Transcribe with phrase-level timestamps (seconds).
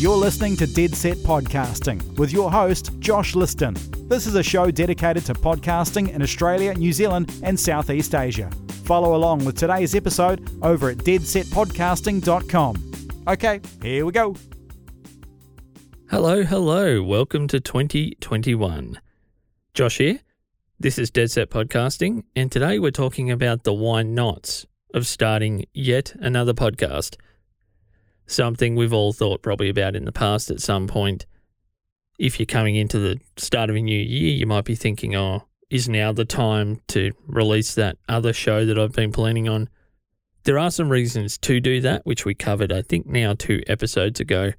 [0.00, 3.76] You're listening to Dead Set Podcasting with your host, Josh Liston.
[4.08, 8.50] This is a show dedicated to podcasting in Australia, New Zealand, and Southeast Asia.
[8.84, 12.94] Follow along with today's episode over at deadsetpodcasting.com.
[13.28, 14.34] Okay, here we go.
[16.08, 17.02] Hello, hello.
[17.02, 18.98] Welcome to 2021.
[19.74, 20.20] Josh here.
[20.78, 25.66] This is Dead Set Podcasting, and today we're talking about the why nots of starting
[25.74, 27.18] yet another podcast.
[28.30, 31.26] Something we've all thought probably about in the past at some point.
[32.16, 35.48] If you're coming into the start of a new year, you might be thinking, oh,
[35.68, 39.68] is now the time to release that other show that I've been planning on?
[40.44, 44.20] There are some reasons to do that, which we covered, I think, now two episodes
[44.20, 44.52] ago.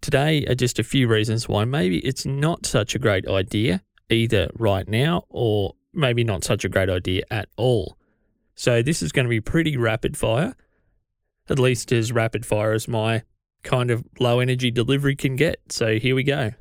[0.00, 4.48] Today are just a few reasons why maybe it's not such a great idea, either
[4.54, 7.98] right now or maybe not such a great idea at all.
[8.54, 10.54] So this is going to be pretty rapid fire,
[11.48, 13.22] at least as rapid fire as my
[13.62, 15.60] kind of low energy delivery can get.
[15.70, 16.52] So here we go.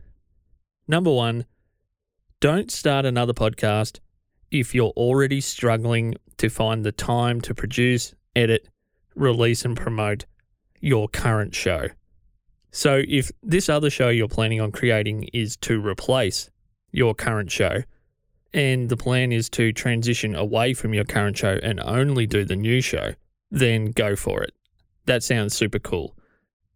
[0.88, 1.46] Number one,
[2.40, 4.00] don't start another podcast
[4.52, 8.70] if you're already struggling to find the time to produce, edit,
[9.16, 10.26] release, and promote
[10.80, 11.88] your current show.
[12.72, 16.50] So if this other show you're planning on creating is to replace
[16.92, 17.84] your current show,
[18.54, 22.56] and the plan is to transition away from your current show and only do the
[22.56, 23.14] new show,
[23.52, 24.54] then go for it.
[25.06, 26.16] That sounds super cool.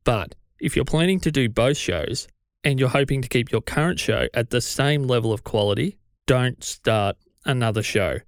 [0.04, 2.28] But if you're planning to do both shows
[2.64, 6.64] and you're hoping to keep your current show at the same level of quality, don't
[6.64, 8.20] start another show.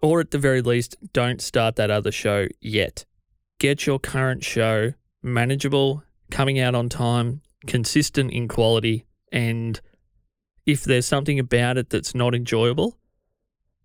[0.00, 3.04] Or at the very least, don't start that other show yet.
[3.58, 9.80] Get your current show manageable, coming out on time, consistent in quality, and
[10.66, 12.98] if there's something about it that's not enjoyable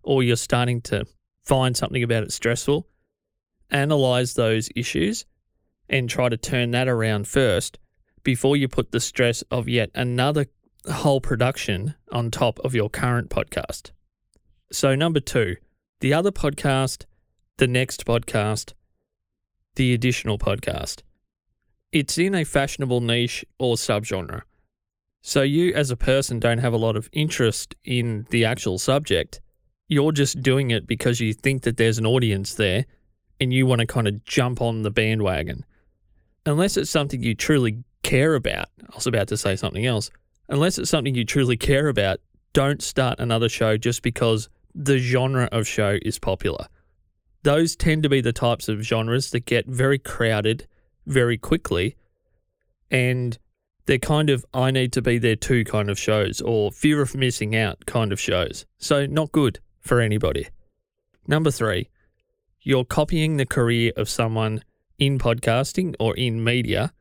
[0.03, 1.05] or you're starting to
[1.43, 2.87] find something about it stressful,
[3.71, 5.25] analyze those issues
[5.89, 7.79] and try to turn that around first
[8.23, 10.45] before you put the stress of yet another
[10.89, 13.91] whole production on top of your current podcast.
[14.71, 15.57] So, number two,
[15.99, 17.05] the other podcast,
[17.57, 18.73] the next podcast,
[19.75, 21.01] the additional podcast.
[21.91, 24.41] It's in a fashionable niche or subgenre.
[25.21, 29.39] So you as a person don't have a lot of interest in the actual subject.
[29.87, 32.85] You're just doing it because you think that there's an audience there
[33.39, 35.63] and you want to kind of jump on the bandwagon.
[36.45, 38.67] Unless it's something you truly care about.
[38.81, 40.11] I was about to say something else.
[40.49, 42.19] Unless it's something you truly care about,
[42.51, 46.67] don't start another show just because the genre of show is popular.
[47.43, 50.67] Those tend to be the types of genres that get very crowded
[51.05, 51.95] very quickly
[52.89, 53.37] and
[53.85, 57.15] they're kind of I need to be there too kind of shows or fear of
[57.15, 58.65] missing out kind of shows.
[58.77, 60.47] So, not good for anybody.
[61.27, 61.89] Number three,
[62.61, 64.63] you're copying the career of someone
[64.97, 66.93] in podcasting or in media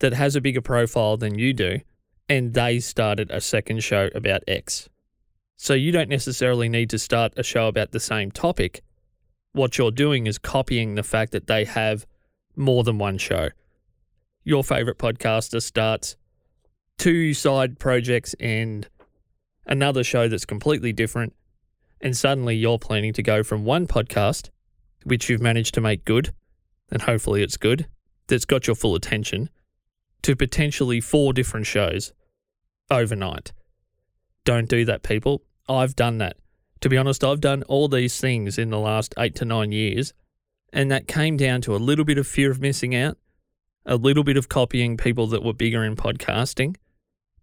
[0.00, 1.80] that has a bigger profile than you do,
[2.28, 4.88] and they started a second show about X.
[5.56, 8.82] So, you don't necessarily need to start a show about the same topic.
[9.52, 12.06] What you're doing is copying the fact that they have
[12.56, 13.50] more than one show
[14.44, 16.16] your favorite podcaster starts
[16.98, 18.88] two side projects and
[19.66, 21.34] another show that's completely different,
[22.00, 24.50] and suddenly you're planning to go from one podcast,
[25.04, 26.32] which you've managed to make good,
[26.94, 27.86] and hopefully it's good,
[28.28, 29.50] that's got your full attention,
[30.22, 32.14] to potentially four different shows
[32.90, 33.52] overnight.
[34.44, 35.42] Don't do that, people.
[35.68, 36.38] I've done that.
[36.80, 40.14] To be honest, I've done all these things in the last eight to nine years,
[40.72, 43.18] and that came down to a little bit of fear of missing out
[43.86, 46.76] a little bit of copying people that were bigger in podcasting,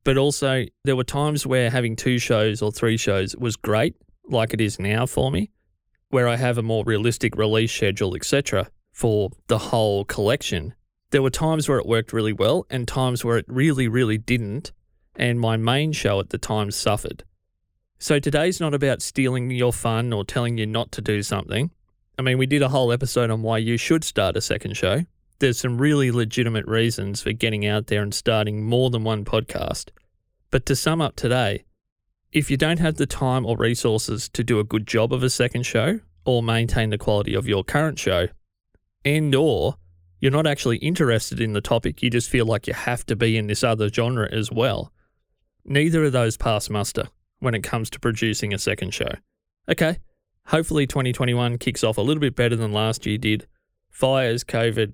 [0.04, 3.96] but also there were times where having two shows or three shows was great,
[4.28, 5.52] like it is now for me,
[6.10, 10.74] where I have a more realistic release schedule, etc., for the whole collection.
[11.12, 14.72] There were times where it worked really well and times where it really, really didn't,
[15.16, 17.24] and my main show at the time suffered.
[18.00, 21.72] So today's not about stealing your fun or telling you not to do something.
[22.18, 25.04] I mean, we did a whole episode on why you should start a second show,
[25.42, 29.90] there's some really legitimate reasons for getting out there and starting more than one podcast.
[30.52, 31.64] But to sum up today,
[32.32, 35.32] if you don't have the time or resources to do a good job of a
[35.32, 38.28] second show or maintain the quality of your current show,
[39.04, 39.76] and or
[40.20, 43.38] you're not actually interested in the topic, you just feel like you have to be
[43.38, 44.94] in this other genre as well.
[45.66, 47.08] Neither of those pass muster
[47.40, 49.12] when it comes to producing a second show.
[49.68, 49.98] Okay,
[50.46, 53.48] hopefully 2021 kicks off a little bit better than last year did.
[53.90, 54.94] Fires, COVID,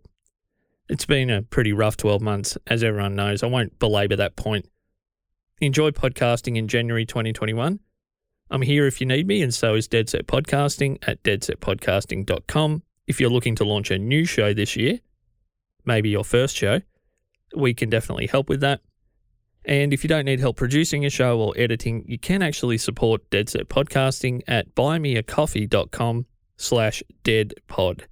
[0.89, 3.43] it's been a pretty rough 12 months, as everyone knows.
[3.43, 4.67] I won't belabor that point.
[5.59, 7.79] Enjoy podcasting in January 2021.
[8.49, 12.83] I'm here if you need me, and so is Dead Set Podcasting at deadsetpodcasting.com.
[13.07, 14.99] If you're looking to launch a new show this year,
[15.85, 16.81] maybe your first show,
[17.55, 18.81] we can definitely help with that.
[19.65, 23.29] And if you don't need help producing a show or editing, you can actually support
[23.29, 26.25] Dead Set Podcasting at buymeacoffee.com
[26.55, 28.03] slash deadpod.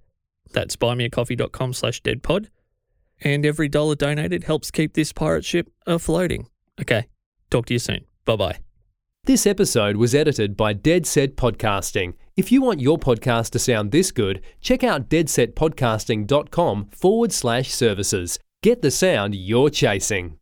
[0.51, 2.48] That's buymeacoffee.com slash deadpod.
[3.21, 6.48] And every dollar donated helps keep this pirate ship afloating.
[6.81, 7.07] Okay,
[7.50, 8.06] talk to you soon.
[8.25, 8.64] Bye bye.
[9.25, 12.13] This episode was edited by Dead Set Podcasting.
[12.38, 18.38] If you want your podcast to sound this good, check out deadsetpodcasting.com forward slash services.
[18.62, 20.38] Get the sound you're chasing.